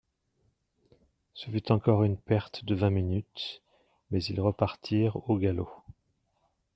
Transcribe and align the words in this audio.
Ce 1.35 1.51
fut 1.51 1.71
encore 1.71 2.03
une 2.03 2.17
perte 2.17 2.65
de 2.65 2.73
vingt 2.73 2.89
minutes; 2.89 3.61
mais 4.09 4.23
ils 4.23 4.41
repartirent 4.41 5.29
au 5.29 5.37
galop. 5.37 5.69